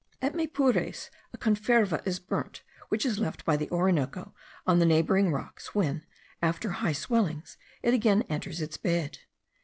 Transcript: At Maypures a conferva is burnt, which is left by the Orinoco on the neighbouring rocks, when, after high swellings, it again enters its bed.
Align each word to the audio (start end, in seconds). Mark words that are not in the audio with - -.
At 0.19 0.33
Maypures 0.33 1.11
a 1.31 1.37
conferva 1.37 2.01
is 2.07 2.19
burnt, 2.19 2.63
which 2.89 3.05
is 3.05 3.19
left 3.19 3.45
by 3.45 3.55
the 3.55 3.69
Orinoco 3.69 4.33
on 4.65 4.79
the 4.79 4.85
neighbouring 4.87 5.31
rocks, 5.31 5.75
when, 5.75 6.07
after 6.41 6.71
high 6.71 6.93
swellings, 6.93 7.55
it 7.83 7.93
again 7.93 8.23
enters 8.27 8.61
its 8.61 8.77
bed. 8.77 9.19